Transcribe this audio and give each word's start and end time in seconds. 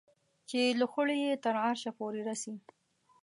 چې 0.49 0.59
لوخړې 0.79 1.15
یې 1.25 1.33
تر 1.43 1.55
عرشه 1.67 1.91
پورې 1.97 2.21
رسي 2.29 2.55